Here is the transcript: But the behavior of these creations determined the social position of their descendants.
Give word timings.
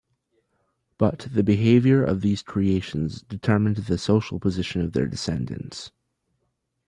But 0.97 1.27
the 1.31 1.43
behavior 1.43 2.03
of 2.03 2.21
these 2.21 2.41
creations 2.41 3.21
determined 3.21 3.75
the 3.75 3.99
social 3.99 4.39
position 4.39 4.81
of 4.81 4.93
their 4.93 5.05
descendants. 5.05 5.91